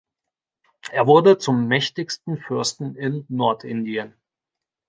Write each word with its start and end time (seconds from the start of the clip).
Er 0.91 1.05
wurde 1.05 1.37
zum 1.37 1.67
mächtigsten 1.67 2.37
Fürsten 2.39 2.95
in 2.95 3.23
Nordindien. 3.29 4.15